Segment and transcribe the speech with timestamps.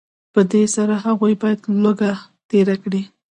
[0.33, 2.11] په دې سره هغوی باید لوږه
[2.49, 3.01] تېره کړي